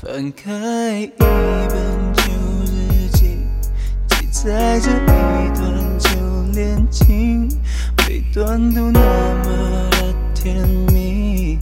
[0.00, 2.22] 翻开一本旧
[2.66, 3.36] 日记，
[4.06, 6.10] 记载着一段旧
[6.52, 7.48] 恋情，
[8.06, 11.58] 每段都那么的甜蜜。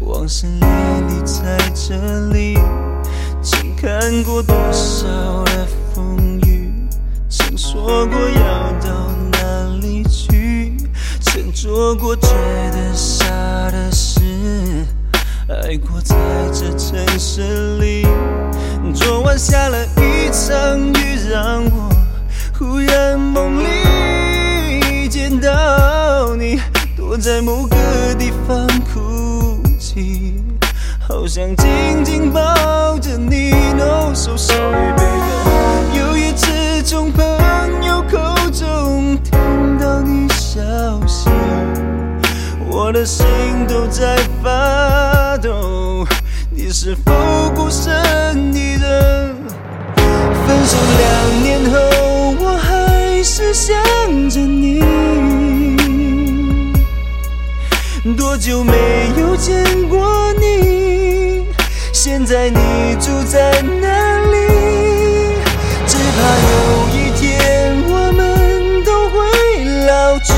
[0.00, 0.66] 往事历
[1.06, 1.94] 历在这
[2.30, 2.58] 里，
[3.40, 6.72] 曾看过多少的风雨，
[7.28, 10.76] 曾说过要到哪里去，
[11.20, 12.16] 曾做过
[19.38, 21.88] 下了一场雨，让我
[22.58, 26.60] 忽然梦里见到你，
[26.96, 27.76] 躲在某个
[28.18, 30.42] 地方哭泣，
[31.06, 33.52] 好想紧紧抱着你。
[33.76, 37.24] No so sorry baby，有一次从朋
[37.84, 38.18] 友口
[38.50, 40.60] 中听到你消
[41.06, 41.30] 息。
[42.68, 43.24] 我的心
[43.68, 46.04] 都在发抖，
[46.50, 47.12] 你是否
[47.54, 49.07] 孤身一人？
[50.68, 51.78] 分手两年后，
[52.40, 53.74] 我还是想
[54.28, 54.80] 着你。
[58.14, 58.74] 多久没
[59.18, 61.46] 有见过你？
[61.92, 64.36] 现在你住在哪里？
[65.86, 66.52] 只怕有
[66.92, 69.16] 一天我们都会
[69.86, 70.34] 老去。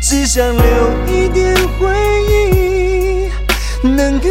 [0.00, 0.62] 只想留
[1.08, 1.88] 一点回
[2.28, 3.28] 忆，
[3.82, 4.28] 能够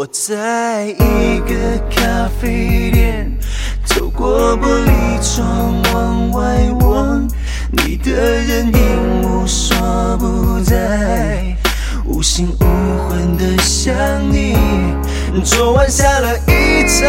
[0.00, 3.30] 我在一个咖啡店，
[3.86, 7.28] 透过玻璃窗往外望，
[7.70, 9.76] 你的人影无所
[10.16, 11.54] 不在，
[12.06, 12.64] 无心无
[13.10, 13.94] 魂的想
[14.32, 14.56] 你。
[15.44, 17.06] 昨晚下了一场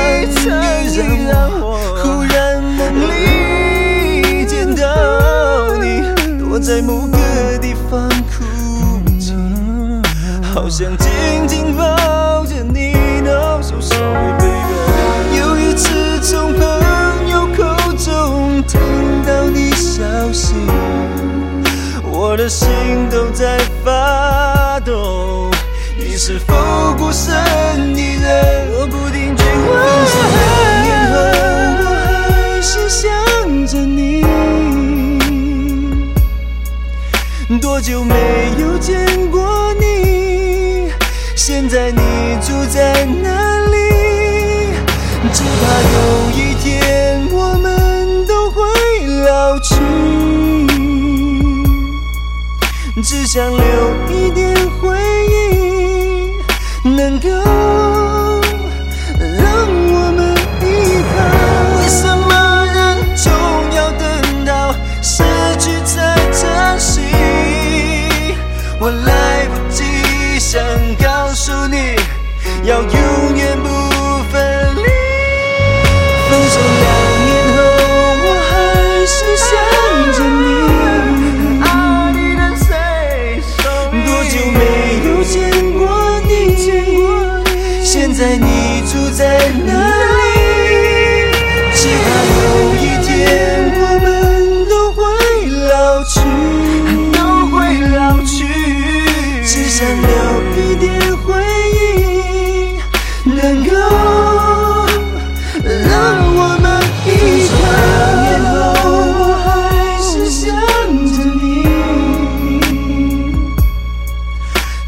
[0.93, 6.03] 雨，让我忽然梦里见到你，
[6.43, 8.43] 躲在某个地方哭
[9.17, 9.33] 泣，
[10.53, 11.07] 好想紧
[11.47, 12.20] 紧抱。
[14.11, 16.61] No so sorry baby，有一次从朋
[17.29, 17.63] 友口
[17.93, 18.79] 中听
[19.25, 20.53] 到你消息，
[22.03, 22.67] 我的心
[23.09, 25.49] 都在发抖。
[25.97, 26.53] 你是否
[26.97, 27.33] 孤身
[27.95, 28.69] 一人？
[28.73, 29.67] 我不定追问。
[29.71, 30.41] 分手两
[30.83, 31.15] 年后，
[31.85, 33.01] 我还是想
[33.67, 34.25] 着你。
[37.61, 38.15] 多久没
[38.59, 40.91] 有见过你？
[41.35, 42.01] 现在你
[42.41, 43.29] 住在哪
[53.01, 53.57] 只想留
[54.09, 54.95] 一点回
[55.27, 57.29] 忆，能够
[59.19, 60.63] 让我们依
[61.09, 61.13] 靠。
[61.79, 62.29] 为什么
[62.67, 62.77] 人
[63.15, 63.31] 总
[63.73, 65.23] 要等到失
[65.57, 67.01] 去才珍惜？
[68.79, 69.83] 我来不及
[70.39, 70.61] 想
[70.97, 71.95] 告诉你，
[72.63, 72.83] 要
[88.13, 89.23] 现在你住在
[89.65, 90.27] 哪里？
[91.73, 92.41] 直到有
[92.75, 93.09] 一天
[93.73, 94.05] 我们
[94.67, 94.99] 都会
[95.69, 96.19] 老去，
[97.13, 97.17] 都
[97.47, 97.55] 会
[97.95, 98.35] 老去。
[99.45, 100.09] 只想留
[100.57, 101.41] 一点回
[101.71, 102.81] 忆，
[103.29, 103.71] 能够
[105.63, 105.95] 让
[106.35, 106.67] 我们
[107.05, 107.55] 依靠。
[107.63, 108.51] 两年后，
[109.21, 109.47] 我还
[110.03, 110.43] 是想
[111.07, 111.41] 着你。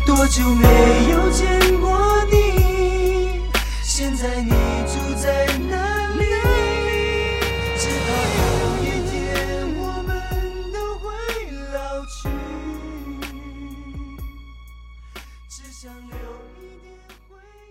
[0.05, 0.67] 多久没
[15.55, 16.17] 只想留
[16.59, 16.97] 一点
[17.29, 17.62] 回忆。